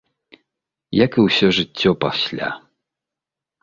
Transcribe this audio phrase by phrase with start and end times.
[1.05, 2.53] Як і ўсё жыццё пасля.